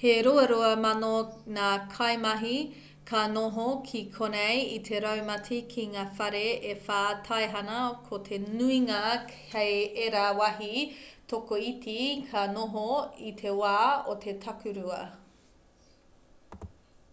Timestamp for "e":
6.74-6.76